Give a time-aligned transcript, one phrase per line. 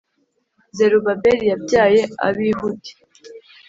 [0.77, 2.91] Zerubabeli yabyaye Abihudi